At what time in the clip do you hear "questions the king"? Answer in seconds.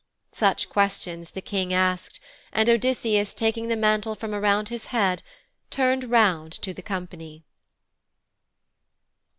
0.67-1.71